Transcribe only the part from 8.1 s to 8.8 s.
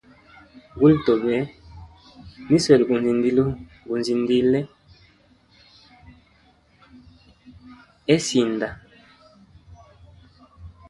sinda.